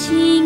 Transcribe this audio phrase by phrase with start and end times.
[0.00, 0.39] 心。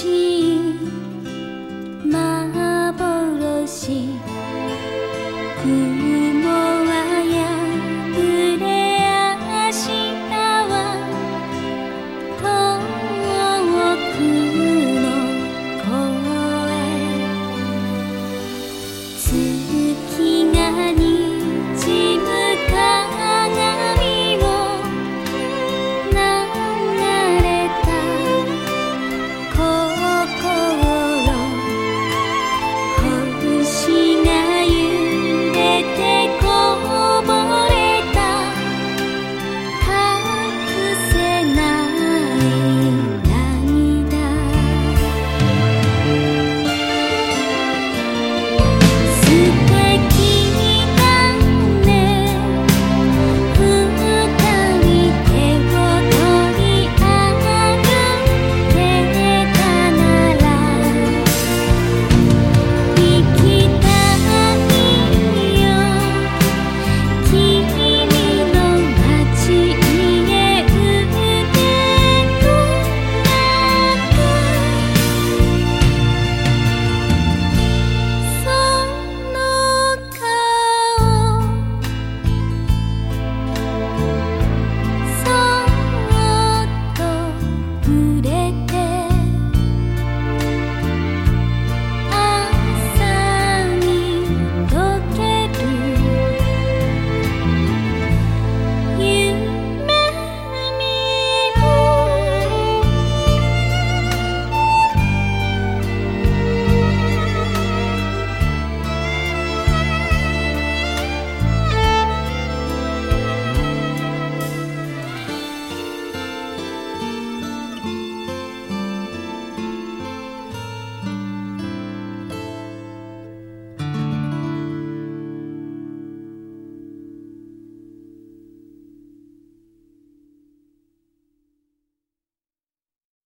[0.00, 0.60] しい
[2.06, 3.68] 幻。
[5.62, 5.68] 雲
[6.88, 6.90] は
[7.30, 7.44] 破
[8.58, 8.64] れ
[9.44, 9.92] 明日
[10.70, 10.72] は
[12.40, 12.42] 遠
[14.16, 14.18] く
[15.02, 15.08] の
[15.84, 15.92] 声。
[19.18, 19.28] 月
[20.54, 20.58] が
[20.92, 21.00] 似